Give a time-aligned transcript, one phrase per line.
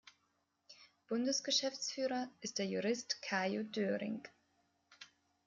[1.09, 4.23] Bundesgeschäftsführer ist der Jurist Kajo Döhring.